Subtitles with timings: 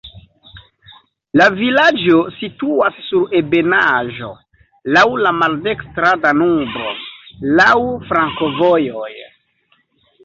[1.41, 4.31] La vilaĝo situas sur ebenaĵo,
[4.97, 6.89] laŭ la maldekstra Danubo,
[7.61, 7.71] laŭ
[8.09, 9.15] flankovojoj.